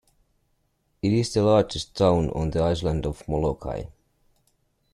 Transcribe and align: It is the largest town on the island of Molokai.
It 1.03 1.13
is 1.13 1.31
the 1.31 1.43
largest 1.43 1.95
town 1.95 2.31
on 2.31 2.49
the 2.49 2.59
island 2.63 3.05
of 3.05 3.21
Molokai. 3.29 3.83